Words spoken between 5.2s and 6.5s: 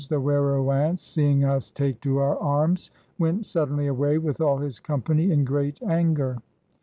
in great anger."